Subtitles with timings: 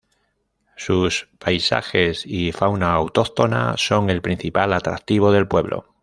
[0.77, 5.93] Sus paisajes y fauna autóctona son el principal atractivo del pueblo.